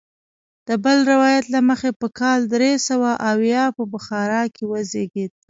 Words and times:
د 0.67 0.69
بل 0.83 0.97
روایت 1.11 1.45
له 1.53 1.59
مخې 1.69 1.89
په 2.01 2.07
کال 2.19 2.39
درې 2.55 2.71
سوه 2.89 3.11
اویا 3.31 3.63
په 3.77 3.83
بخارا 3.93 4.43
کې 4.55 4.63
وزیږېد. 4.71 5.31